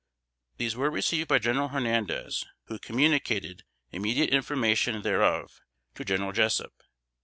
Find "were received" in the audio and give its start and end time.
0.75-1.27